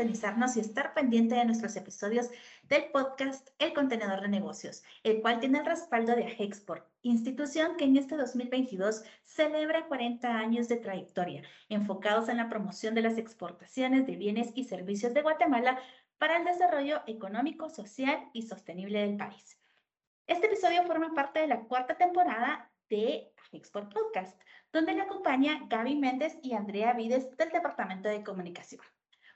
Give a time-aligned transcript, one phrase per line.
[0.00, 2.30] sintonizarnos y estar pendiente de nuestros episodios
[2.62, 7.84] del podcast El Contenedor de Negocios, el cual tiene el respaldo de Agexport, institución que
[7.84, 14.06] en este 2022 celebra 40 años de trayectoria, enfocados en la promoción de las exportaciones
[14.06, 15.78] de bienes y servicios de Guatemala
[16.16, 19.58] para el desarrollo económico, social y sostenible del país.
[20.26, 24.40] Este episodio forma parte de la cuarta temporada de Export Podcast,
[24.72, 28.80] donde le acompaña Gaby Méndez y Andrea Vides del Departamento de Comunicación.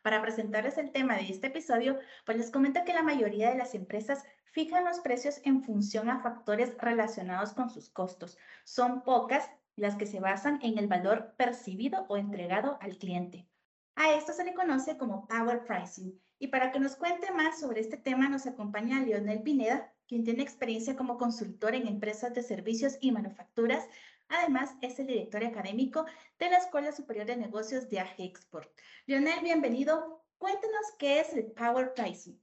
[0.04, 3.74] Para presentarles el tema de este episodio, pues les comento que la mayoría de las
[3.74, 4.22] empresas
[4.52, 8.36] fijan los precios en función a factores relacionados con sus costos.
[8.64, 13.48] Son pocas las que se basan en el valor percibido o entregado al cliente.
[13.94, 16.20] A esto se le conoce como Power Pricing.
[16.38, 20.42] Y para que nos cuente más sobre este tema nos acompaña Leonel Pineda, quien tiene
[20.42, 23.88] experiencia como consultor en empresas de servicios y manufacturas.
[24.28, 26.06] Además, es el director académico
[26.38, 28.70] de la Escuela Superior de Negocios de Export.
[29.06, 30.24] Lionel, bienvenido.
[30.38, 32.38] Cuéntanos qué es el Power Pricing.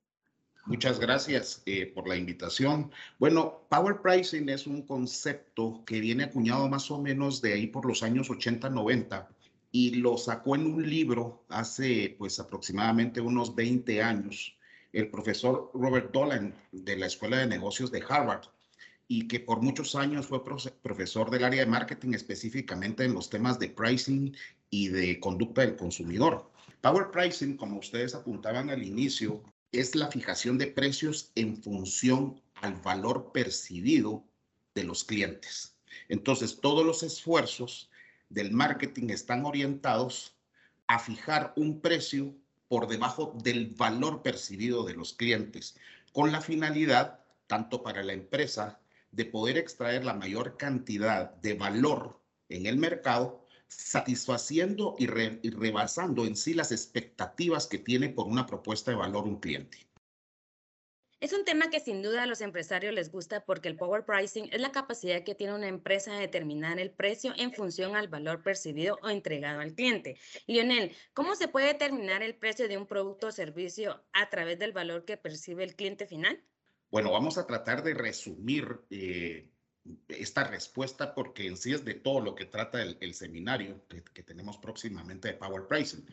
[0.65, 2.91] Muchas gracias eh, por la invitación.
[3.17, 7.85] Bueno, Power Pricing es un concepto que viene acuñado más o menos de ahí por
[7.85, 9.27] los años 80-90
[9.71, 14.55] y lo sacó en un libro hace pues aproximadamente unos 20 años
[14.93, 18.43] el profesor Robert Dolan de la Escuela de Negocios de Harvard
[19.13, 20.41] y que por muchos años fue
[20.81, 24.33] profesor del área de marketing específicamente en los temas de pricing
[24.69, 26.49] y de conducta del consumidor.
[26.79, 32.75] Power Pricing, como ustedes apuntaban al inicio, es la fijación de precios en función al
[32.75, 34.23] valor percibido
[34.75, 35.75] de los clientes.
[36.07, 37.89] Entonces, todos los esfuerzos
[38.29, 40.37] del marketing están orientados
[40.87, 42.33] a fijar un precio
[42.69, 45.75] por debajo del valor percibido de los clientes,
[46.13, 48.80] con la finalidad, tanto para la empresa,
[49.11, 56.35] de poder extraer la mayor cantidad de valor en el mercado, satisfaciendo y, rebasando en
[56.35, 59.77] sí las expectativas que tiene por una propuesta de valor un cliente.
[61.21, 64.49] Es un tema que sin duda a los empresarios les gusta porque el power pricing
[64.51, 68.41] es la capacidad que tiene una empresa de determinar el precio en función al valor
[68.41, 70.17] percibido o entregado al cliente.
[70.47, 74.73] Lionel, ¿cómo se puede determinar el precio de un producto o servicio a través del
[74.73, 76.43] valor que percibe el cliente final?
[76.91, 79.49] Bueno, vamos a tratar de resumir eh,
[80.09, 84.23] esta respuesta porque en sí es de todo lo que trata el, seminario que, que
[84.23, 86.05] tenemos próximamente de Power Pricing.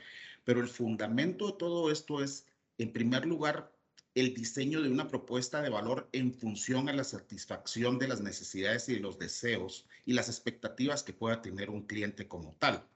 [0.45, 2.47] Pero el fundamento de todo esto es,
[2.79, 3.73] en primer lugar,
[4.15, 8.89] el diseño de una propuesta de valor en función a la satisfacción de las necesidades
[8.89, 12.87] y de los deseos y las expectativas que pueda tener un cliente como tal.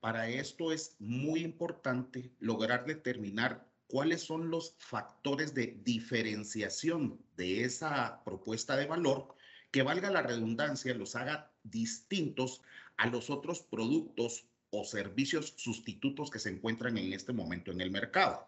[0.00, 8.22] Para esto es muy importante lograr determinar cuáles son los factores de diferenciación de esa
[8.24, 9.34] propuesta de valor
[9.70, 12.62] que valga la redundancia, los haga distintos
[12.96, 17.90] a los otros productos o servicios sustitutos que se encuentran en este momento en el
[17.90, 18.46] mercado.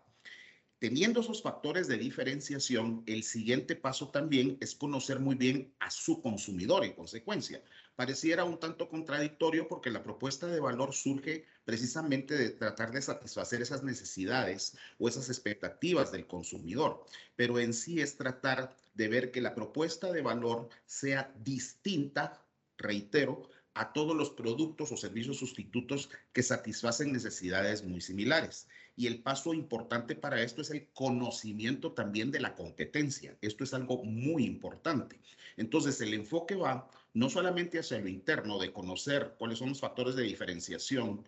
[0.78, 6.22] Teniendo esos factores de diferenciación, el siguiente paso también es conocer muy bien a su
[6.22, 7.62] consumidor en consecuencia.
[8.00, 13.61] Pareciera un tanto contradictorio porque la propuesta de valor surge precisamente de tratar de satisfacer
[13.61, 17.05] esas necesidades o esas expectativas del consumidor,
[17.37, 22.43] pero en sí es tratar de ver que la propuesta de valor sea distinta,
[22.78, 28.66] reitero, a todos los productos o servicios sustitutos que satisfacen necesidades muy similares.
[28.97, 33.37] Y el paso importante para esto es el conocimiento también de la competencia.
[33.43, 35.21] Esto es algo muy importante.
[35.59, 40.15] Entonces, el enfoque va no solamente hacia lo interno, de conocer cuáles son los factores
[40.15, 41.25] de diferenciación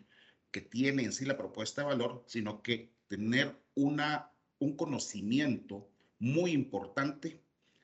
[0.50, 5.88] que tiene en sí la propuesta de valor, sino que tener una, un conocimiento
[6.19, 7.41] muy importante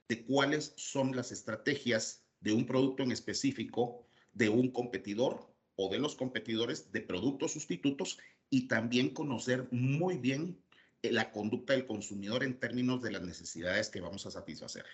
[0.08, 5.98] de cuáles son las estrategias de un producto en específico de un competidor o de
[5.98, 8.18] los competidores de productos sustitutos
[8.50, 10.58] y también conocer muy bien
[11.02, 14.84] eh, la conducta del consumidor en términos de las necesidades que vamos a satisfacer.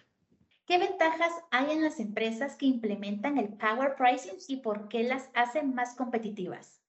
[0.67, 5.29] ¿Qué ventajas hay en las empresas que implementan el Power Pricing y por qué las
[5.35, 6.81] hacen más competitivas?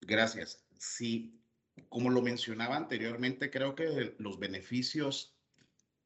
[0.00, 0.64] Gracias.
[0.78, 1.38] Sí,
[1.90, 5.36] como lo mencionaba anteriormente, creo que los beneficios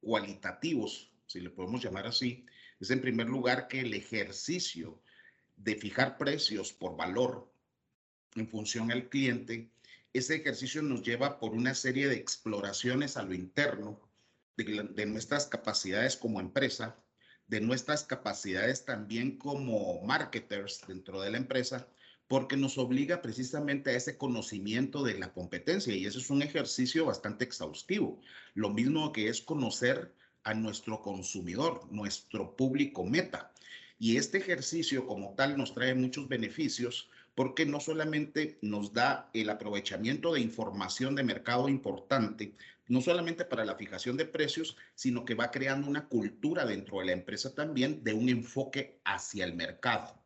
[0.00, 2.46] cualitativos, si le podemos llamar así,
[2.81, 5.00] es en primer lugar que el ejercicio
[5.55, 7.55] de fijar precios por valor
[8.35, 9.70] en función al cliente,
[10.12, 14.00] ese ejercicio nos lleva por una serie de exploraciones a lo interno
[14.56, 16.96] de, nuestras capacidades como empresa,
[17.46, 21.88] de nuestras capacidades también como marketers dentro de la empresa,
[22.28, 27.04] porque nos obliga precisamente a ese conocimiento de la competencia y ese es un ejercicio
[27.04, 28.20] bastante exhaustivo.
[28.54, 30.14] Lo mismo que es conocer
[30.44, 33.52] a nuestro consumidor, nuestro público meta.
[33.99, 39.49] Y este ejercicio como tal nos trae muchos beneficios porque no solamente nos da el
[39.50, 42.54] aprovechamiento de información de mercado importante,
[42.92, 47.06] no solamente para la fijación de precios, sino que va creando una cultura dentro de
[47.06, 50.22] la empresa también de un enfoque hacia el mercado.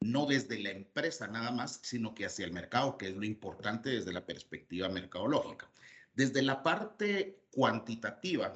[0.00, 3.90] No desde la empresa nada más, sino que hacia el mercado, que es lo importante
[3.90, 5.70] desde la perspectiva mercadológica.
[6.12, 8.52] Desde la parte cuantitativa,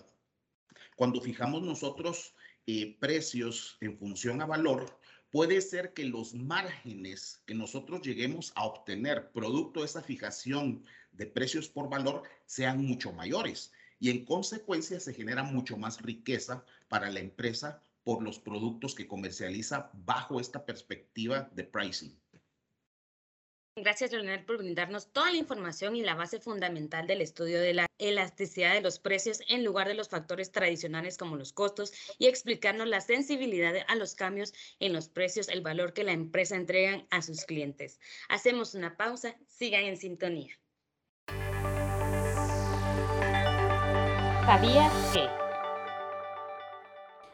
[0.97, 2.35] cuando fijamos nosotros
[2.67, 4.99] eh, precios en función a valor,
[5.31, 11.27] puede ser que los márgenes que nosotros lleguemos a obtener producto de esa fijación de
[11.27, 17.11] precios por valor sean mucho mayores y en consecuencia se genera mucho más riqueza para
[17.11, 22.19] la empresa por los productos que comercializa bajo esta perspectiva de pricing.
[23.77, 27.87] Gracias, Leonel, por brindarnos toda la información y la base fundamental del estudio de la
[27.99, 32.87] elasticidad de los precios en lugar de los factores tradicionales como los costos y explicarnos
[32.87, 37.23] la sensibilidad a los cambios en los precios, el valor que la empresa entrega a
[37.23, 37.99] sus clientes.
[38.29, 40.62] Hacemos una pausa, sigan en sintonía.
[44.45, 45.21] ¿Sabías que?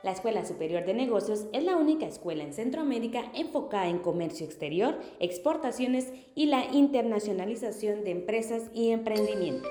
[0.03, 4.99] La Escuela Superior de Negocios es la única escuela en Centroamérica enfocada en comercio exterior,
[5.19, 9.67] exportaciones y la internacionalización de empresas y emprendimiento.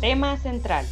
[0.00, 0.86] Tema central.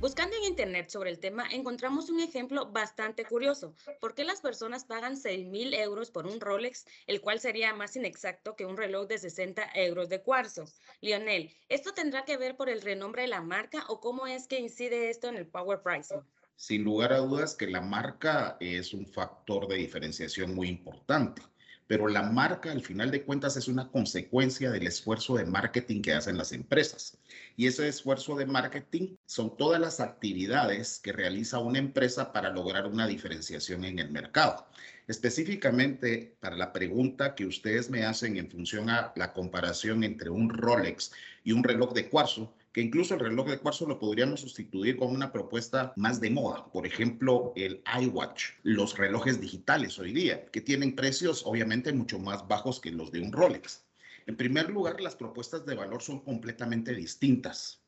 [0.00, 3.74] Buscando en Internet sobre el tema, encontramos un ejemplo bastante curioso.
[4.00, 7.96] ¿Por qué las personas pagan 6 mil euros por un Rolex, el cual sería más
[7.96, 10.66] inexacto que un reloj de 60 euros de cuarzo?
[11.00, 14.60] Lionel, ¿esto tendrá que ver por el renombre de la marca o cómo es que
[14.60, 16.22] incide esto en el power pricing?
[16.54, 21.42] Sin lugar a dudas que la marca es un factor de diferenciación muy importante
[21.88, 26.12] pero la marca al final de cuentas es una consecuencia del esfuerzo de marketing que
[26.12, 27.16] hacen las empresas.
[27.56, 32.86] Y ese esfuerzo de marketing son todas las actividades que realiza una empresa para lograr
[32.86, 34.68] una diferenciación en el mercado.
[35.08, 40.50] Específicamente para la pregunta que ustedes me hacen en función a la comparación entre un
[40.50, 41.12] Rolex
[41.42, 45.14] y un reloj de cuarzo, que incluso el reloj de cuarzo lo podríamos sustituir con
[45.14, 46.66] una propuesta más de moda.
[46.72, 52.46] Por ejemplo, el iWatch, los relojes digitales hoy día, que tienen precios obviamente mucho más
[52.46, 53.84] bajos que los de un Rolex.
[54.26, 57.80] En primer lugar, las propuestas de valor son completamente distintas.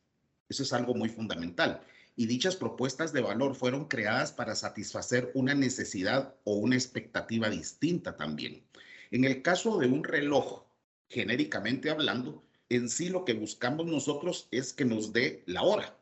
[0.49, 1.83] Eso es algo muy fundamental.
[2.17, 8.17] Y dichas propuestas de valor fueron creadas para satisfacer una necesidad o una expectativa distinta
[8.17, 8.63] también.
[9.11, 10.65] En el caso de un reloj,
[11.09, 15.99] genéricamente hablando, en sí lo que buscamos nosotros es que nos dé la hora.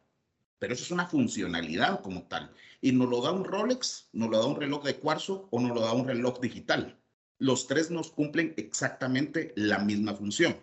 [0.59, 2.53] Pero eso es una funcionalidad como tal.
[2.81, 5.75] Y nos lo da un Rolex, nos lo da un reloj de cuarzo o nos
[5.75, 7.01] lo da un reloj digital.
[7.39, 10.57] Los tres nos cumplen exactamente la misma función.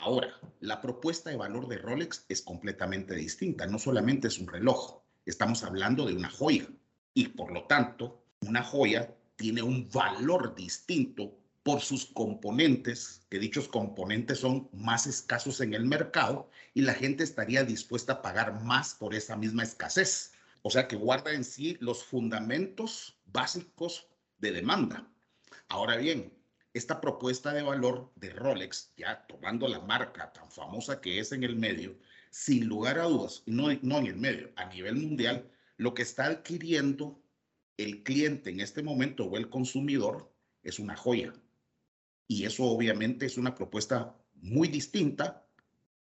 [0.00, 3.66] Ahora, la propuesta de valor de Rolex es completamente distinta.
[3.66, 6.66] No solamente es un reloj, estamos hablando de una joya.
[7.12, 13.68] Y por lo tanto, una joya tiene un valor distinto por sus componentes, que dichos
[13.68, 18.94] componentes son más escasos en el mercado y la gente estaría dispuesta a pagar más
[18.94, 20.32] por esa misma escasez.
[20.62, 25.08] O sea que guarda en sí los fundamentos básicos de demanda.
[25.68, 26.32] Ahora bien,
[26.74, 31.44] esta propuesta de valor de Rolex, ya tomando la marca tan famosa que es en
[31.44, 31.96] el medio,
[32.30, 36.26] sin lugar a dudas, no, no en el medio, a nivel mundial, lo que está
[36.26, 37.22] adquiriendo
[37.76, 40.32] el cliente en este momento o el consumidor
[40.62, 41.32] es una joya
[42.32, 45.44] y eso obviamente es una propuesta muy distinta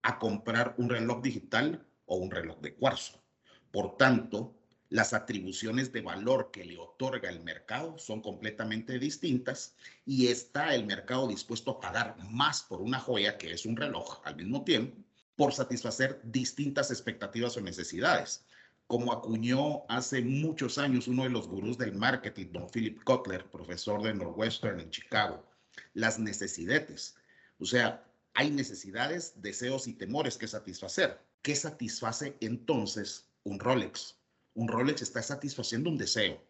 [0.01, 3.21] a comprar un reloj digital o un reloj de cuarzo.
[3.69, 4.55] Por tanto,
[4.87, 10.85] las atribuciones de valor que le otorga el mercado son completamente distintas y está el
[10.85, 15.03] mercado dispuesto a pagar más por una joya que es un reloj al mismo tiempo
[15.35, 18.45] por satisfacer distintas expectativas o necesidades.
[18.87, 24.01] Como acuñó hace muchos años uno de los gurús del marketing, don Philip Kotler, profesor
[24.01, 25.50] de Northwestern en Chicago,
[25.93, 27.15] las necesidades.
[27.59, 31.19] O sea, hay necesidades, deseos y temores que satisfacer.
[31.41, 34.17] ¿Qué satisface entonces un Rolex?
[34.53, 36.41] Un Rolex está satisfaciendo un deseo.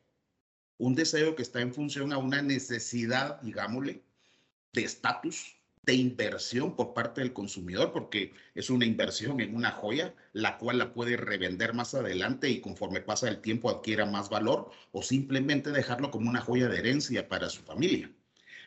[0.77, 4.03] Un deseo que está en función a una necesidad, digámosle,
[4.73, 10.13] de estatus, de inversión por parte del consumidor, porque es una inversión en una joya,
[10.33, 14.69] la cual la puede revender más adelante y conforme pasa el tiempo adquiera más valor,
[14.91, 18.11] o simplemente dejarlo como una joya de herencia para su familia.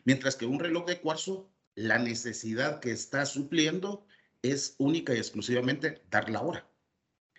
[0.04, 4.06] Mientras que un reloj de cuarzo, la necesidad que está supliendo
[4.42, 6.66] es única y exclusivamente dar la hora.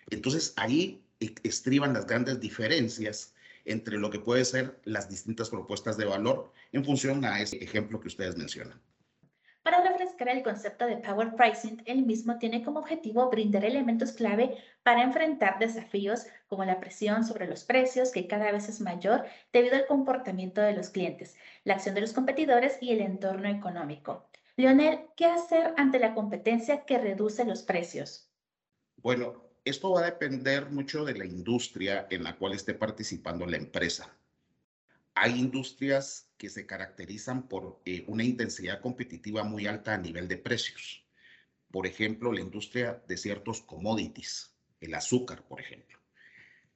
[0.09, 3.33] Entonces ahí e-, estriban las grandes diferencias
[3.65, 7.99] entre lo que puede ser las distintas propuestas de valor en función a ese ejemplo
[7.99, 8.79] que ustedes mencionan.
[9.63, 14.55] Para refrescar el concepto de Power Pricing, el mismo tiene como objetivo brindar elementos clave
[14.83, 19.75] para enfrentar desafíos como la presión sobre los precios, que cada vez es mayor debido
[19.75, 24.29] al comportamiento de los clientes, la acción de los competidores y el entorno económico.
[24.57, 28.29] Leonel, ¿qué hacer ante la competencia que reduce los precios?
[28.97, 33.57] Bueno, esto va a depender mucho de la industria en la cual esté participando la
[33.57, 34.15] empresa.
[35.15, 40.37] Hay industrias que se caracterizan por eh, una intensidad competitiva muy alta a nivel de
[40.37, 41.05] precios.
[41.71, 45.99] Por ejemplo, la industria de ciertos commodities, el azúcar, por ejemplo.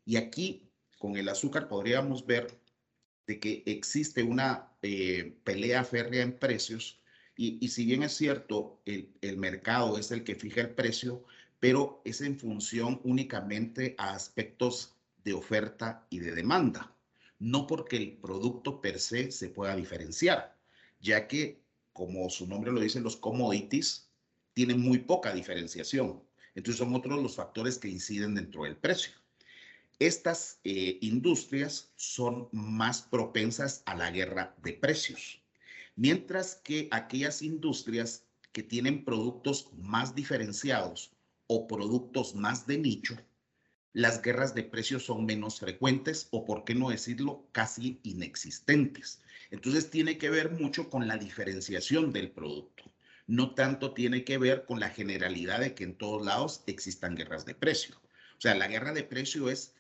[0.10, 2.60] Y aquí, con el azúcar, podríamos ver
[3.28, 7.00] de que existe una eh, pelea férrea en precios
[7.38, 11.24] y, si bien es cierto, el, el mercado es el que fija el precio,
[11.60, 16.92] pero es en función únicamente a aspectos de oferta y de demanda,
[17.38, 20.58] no porque el producto per se se pueda diferenciar,
[21.00, 21.62] ya que,
[21.94, 24.10] como su nombre lo dice, los commodities
[24.54, 26.24] tienen muy poca diferenciación.
[26.56, 29.13] Entonces son otros los factores que inciden dentro del precio.
[30.00, 35.41] Estas eh, industrias son más propensas a la guerra de precios.
[35.98, 41.12] Mientras que aquellas industrias que tienen productos más diferenciados
[41.48, 43.18] o productos más de nicho,
[43.91, 49.22] las guerras de precios son menos frecuentes o, por qué no decirlo, casi inexistentes.
[49.51, 52.86] Entonces tiene que ver mucho con la diferenciación del producto.
[53.27, 57.46] No tanto tiene que ver con la generalidad de que en todos lados existan guerras
[57.46, 57.96] de precio.
[58.38, 59.74] O sea, la guerra de precio es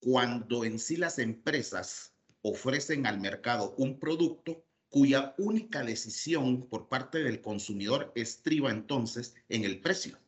[0.00, 7.22] cuando en sí las empresas ofrecen al mercado un producto cuya única decisión por parte
[7.22, 10.18] del consumidor estriba entonces en el precio.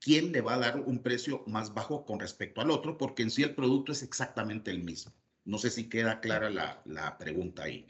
[0.00, 2.98] ¿Quién le va a dar un precio más bajo con respecto al otro?
[2.98, 5.12] Porque en sí el producto es exactamente el mismo.
[5.44, 7.86] No sé si queda clara la, la pregunta ahí.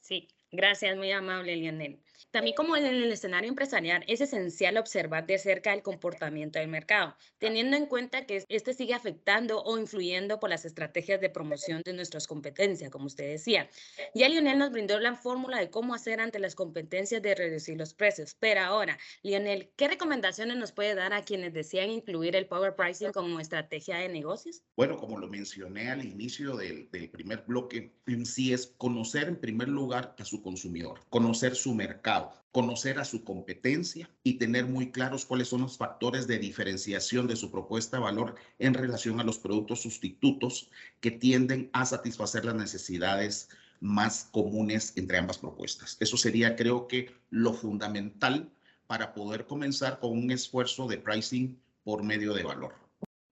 [0.00, 2.00] Sí, gracias, muy amable, Lionel.
[2.30, 7.16] También como en el escenario empresarial es esencial observar de cerca el comportamiento del mercado,
[7.38, 11.92] teniendo en cuenta que este sigue afectando o influyendo por las estrategias de promoción de
[11.92, 13.68] nuestras competencias, como usted decía.
[14.14, 17.94] Ya Lionel nos brindó la fórmula de cómo hacer ante las competencias de reducir los
[17.94, 18.36] precios.
[18.38, 23.12] Pero ahora, Lionel, ¿qué recomendaciones nos puede dar a quienes desean incluir el Power Pricing
[23.12, 24.62] como estrategia de negocios?
[24.76, 29.40] Bueno, como lo mencioné al inicio del, del primer bloque, en sí es conocer en
[29.40, 32.09] primer lugar a su consumidor, conocer su mercado
[32.52, 37.36] conocer a su competencia y tener muy claros cuáles son los factores de diferenciación de
[37.36, 42.56] su propuesta de valor en relación a los productos sustitutos que tienden a satisfacer las
[42.56, 43.48] necesidades
[43.80, 45.96] más comunes entre ambas propuestas.
[46.00, 48.50] Eso sería, creo que, lo fundamental
[48.86, 52.74] para poder comenzar con un esfuerzo de pricing por medio de valor.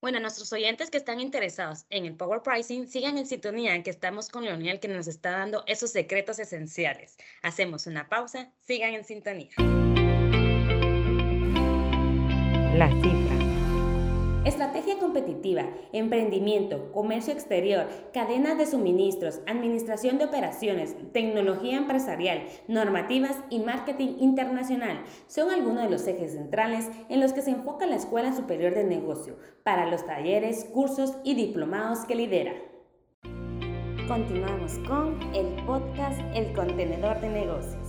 [0.01, 4.29] Bueno, nuestros oyentes que están interesados en el Power Pricing, sigan en sintonía que estamos
[4.29, 7.17] con Leonel que nos está dando esos secretos esenciales.
[7.43, 9.51] Hacemos una pausa, sigan en sintonía.
[12.77, 13.28] La cifra.
[14.99, 24.17] Competitiva, emprendimiento, comercio exterior, cadenas de suministros, administración de operaciones, tecnología empresarial, normativas y marketing
[24.19, 28.75] internacional son algunos de los ejes centrales en los que se enfoca la Escuela Superior
[28.75, 32.53] de Negocio para los talleres, cursos y diplomados que lidera.
[34.09, 37.88] Continuamos con el podcast El Contenedor de Negocios.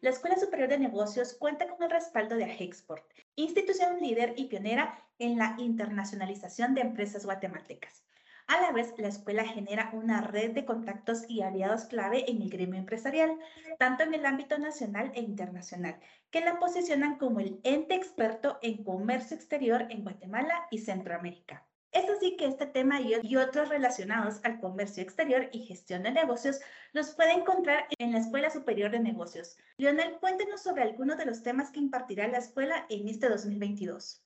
[0.00, 5.04] La Escuela Superior de Negocios cuenta con el respaldo de Agexport, institución líder y pionera
[5.18, 8.04] en la internacionalización de empresas guatemaltecas.
[8.46, 12.48] A la vez, la escuela genera una red de contactos y aliados clave en el
[12.48, 13.36] gremio empresarial,
[13.80, 15.98] tanto en el ámbito nacional e internacional,
[16.30, 21.67] que la posicionan como el ente experto en comercio exterior en Guatemala y Centroamérica.
[21.92, 26.60] Es así que este tema y otros relacionados al comercio exterior y gestión de negocios
[26.92, 29.56] los puede encontrar en la Escuela Superior de Negocios.
[29.78, 34.22] Lionel, cuéntenos sobre algunos de los temas que impartirá la escuela en este 2022.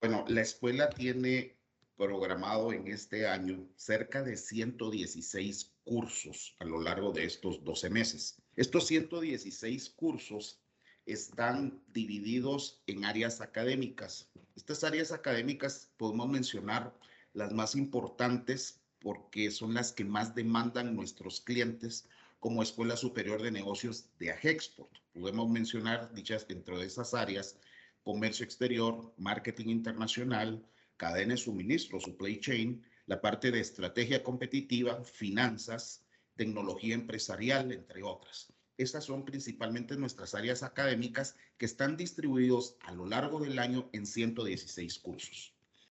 [0.00, 1.56] Bueno, la escuela tiene
[1.96, 8.40] programado en este año cerca de 116 cursos a lo largo de estos 12 meses.
[8.54, 10.60] Estos 116 cursos
[11.08, 14.30] están divididos en áreas académicas.
[14.56, 16.94] Estas áreas académicas podemos mencionar
[17.32, 22.08] las más importantes porque son las que más demandan nuestros clientes
[22.40, 24.92] como Escuela Superior de Negocios de Agexport.
[25.12, 27.58] Podemos mencionar dichas dentro de esas áreas
[28.02, 30.64] comercio exterior, marketing internacional,
[30.96, 38.52] cadena de suministro, supply chain, la parte de estrategia competitiva, finanzas, tecnología empresarial, entre otras.
[38.78, 44.06] Estas son principalmente nuestras áreas académicas que están distribuidos a lo largo del año en
[44.06, 45.52] 116 cursos.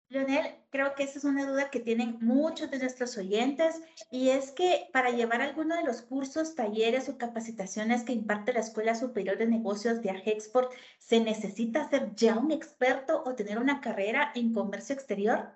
[0.09, 4.51] Leonel, creo que esa es una duda que tienen muchos de nuestros oyentes y es
[4.51, 9.39] que para llevar alguno de los cursos, talleres o capacitaciones que imparte la Escuela Superior
[9.39, 14.53] de Negocios de Agexport, ¿se necesita ser ya un experto o tener una carrera en
[14.53, 15.49] comercio exterior?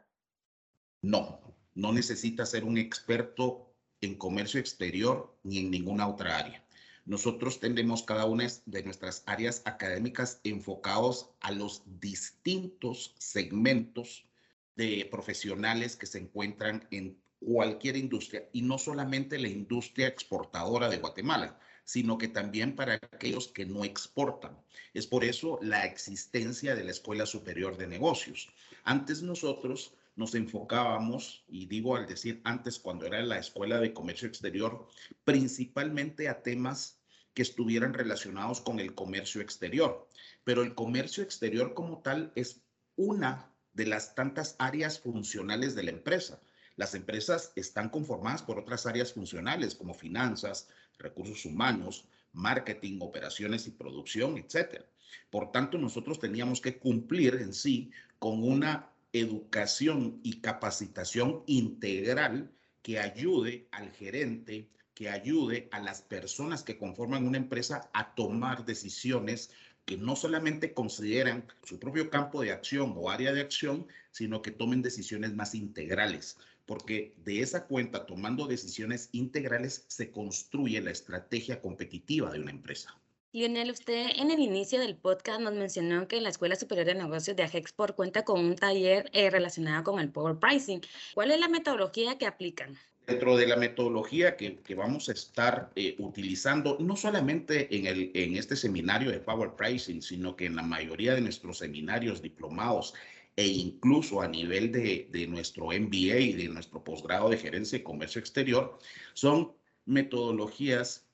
[1.03, 1.39] No,
[1.75, 3.71] no necesita ser un experto
[4.01, 6.65] en comercio exterior ni en ninguna otra área.
[7.09, 14.27] Nosotros tendremos cada una de nuestras áreas académicas enfocados a los distintos segmentos
[14.75, 20.99] de profesionales que se encuentran en cualquier industria y no solamente la industria exportadora de
[20.99, 24.55] Guatemala, sino que también para aquellos que no exportan.
[24.93, 28.53] Es por eso la existencia de la Escuela Superior de Negocios.
[28.83, 34.27] Antes nosotros nos enfocábamos, y digo al decir antes cuando era la Escuela de Comercio
[34.27, 34.87] Exterior,
[35.23, 36.98] principalmente a temas
[37.41, 40.08] estuvieran relacionados con el comercio exterior.
[40.43, 42.62] Pero el comercio exterior como tal es
[42.96, 46.41] una de las tantas áreas funcionales de la empresa.
[46.75, 50.67] Las empresas están conformadas por otras áreas funcionales como finanzas,
[50.98, 54.84] recursos humanos, marketing, operaciones y producción, etc.
[55.29, 63.00] Por tanto, nosotros teníamos que cumplir en sí con una educación y capacitación integral que
[63.00, 69.49] ayude al gerente, que ayude a las personas que conforman una empresa a tomar decisiones
[69.85, 74.51] que no solamente consideran su propio campo de acción o área de acción, sino que
[74.51, 81.61] tomen decisiones más integrales, porque de esa cuenta, tomando decisiones integrales, se construye la estrategia
[81.61, 82.93] competitiva de una empresa.
[83.31, 87.37] Lionel, usted en el inicio del podcast nos mencionó que la Escuela Superior de Negocios
[87.37, 90.81] de Agexport cuenta con un taller eh, relacionado con el Power Pricing.
[91.13, 92.77] ¿Cuál es la metodología que aplican?
[93.09, 98.35] Dentro de la metodología que, vamos a estar eh, utilizando, no solamente en, el, en
[98.35, 102.93] este seminario de Power Pricing, sino que en la mayoría de nuestros seminarios diplomados
[103.35, 107.83] e incluso a nivel de, de nuestro MBA y de nuestro posgrado de gerencia y
[107.83, 108.77] comercio exterior,
[109.13, 109.53] son
[109.85, 111.05] metodologías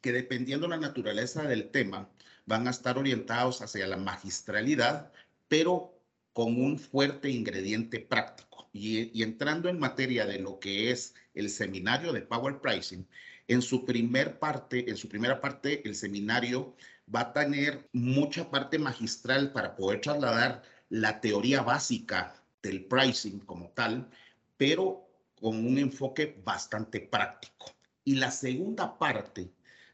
[0.00, 2.10] que dependiendo de la naturaleza del tema,
[2.44, 5.12] van a estar orientados hacia la magistralidad,
[5.48, 5.94] pero
[6.32, 8.51] con un fuerte ingrediente práctico.
[8.72, 13.06] Y, entrando en materia de lo que es el seminario de Power Pricing,
[13.48, 16.74] en su primer parte, en su primera parte, el seminario
[17.14, 23.68] va a tener mucha parte magistral para poder trasladar la teoría básica del pricing como
[23.70, 24.08] tal,
[24.56, 25.08] pero
[25.40, 27.74] con un enfoque bastante práctico.
[28.04, 29.50] Y la segunda parte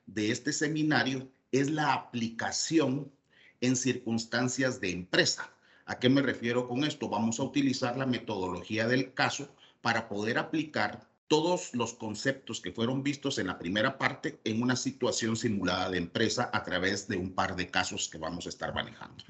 [0.07, 3.11] de este seminario es la aplicación
[3.61, 5.51] en circunstancias de empresa.
[5.89, 7.09] ¿A qué me refiero con esto?
[7.09, 9.49] Vamos a utilizar la metodología del caso
[9.81, 14.77] para poder aplicar todos los conceptos que fueron vistos en la primera parte en una
[14.77, 18.75] situación simulada de empresa a través de un par de casos que vamos a estar
[18.75, 19.25] manejando.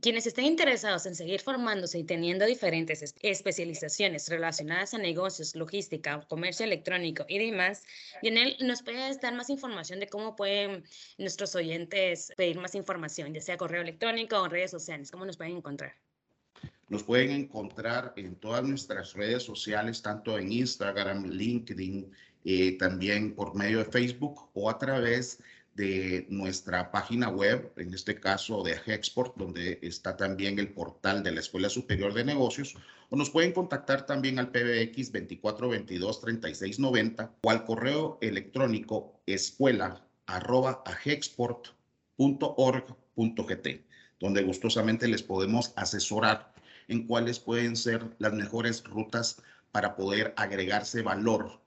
[0.00, 6.64] Quienes estén interesados en seguir formándose y teniendo diferentes especializaciones relacionadas a negocios, logística, comercio
[6.64, 7.82] electrónico y demás,
[8.22, 10.84] Lionel, ¿nos puede dar más información de cómo pueden
[11.18, 15.10] nuestros oyentes pedir más información, ya sea correo electrónico o redes sociales?
[15.10, 16.03] ¿Cómo nos pueden encontrar?
[16.88, 22.12] Nos pueden encontrar en todas nuestras redes sociales, tanto en Instagram, LinkedIn,
[22.44, 25.38] eh, también por medio de Facebook o a través
[25.74, 31.32] de nuestra página web, en este caso de Export, donde está también el portal de
[31.32, 32.74] la Escuela Superior de Negocios,
[33.10, 40.00] o nos pueden contactar también al PBX 2422-3690 o al correo electrónico escuela
[44.20, 46.53] donde gustosamente les podemos asesorar
[46.88, 49.42] en cuáles pueden ser las mejores rutas
[49.72, 51.60] para poder agregarse valor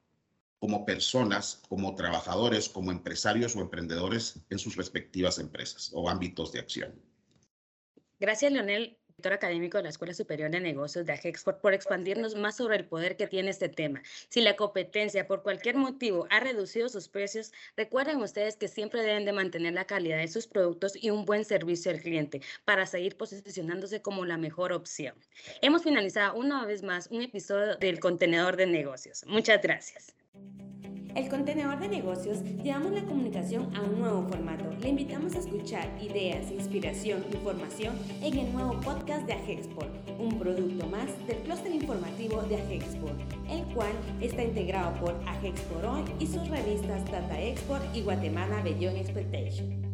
[0.60, 6.60] como personas, como trabajadores, como empresarios o emprendedores en sus respectivas empresas o ámbitos de
[6.60, 7.02] acción.
[8.20, 12.58] Gracias, Leonel director académico de la Escuela Superior de Negocios de Agexport, por expandirnos más
[12.58, 14.04] sobre el poder que tiene este tema.
[14.30, 19.26] Si la competencia por cualquier motivo ha reducido sus precios, recuerden ustedes que siempre deben
[19.26, 23.18] de mantener la calidad de sus productos y un buen servicio al cliente para seguir
[23.18, 25.16] posicionándose como la mejor opción.
[25.64, 29.26] Hemos finalizado una vez más un episodio del contenedor de negocios.
[29.26, 30.14] Muchas gracias.
[31.18, 34.66] El contenedor de negocios llevamos la comunicación a un nuevo formato.
[34.80, 40.86] Le invitamos a escuchar ideas, inspiración, información en el nuevo podcast de Agexport, un producto
[40.86, 46.48] más del clúster informativo de Agexport, el cual está integrado por Agexport Hoy y sus
[46.50, 49.87] revistas Data Export y Guatemala Beyond Expectation.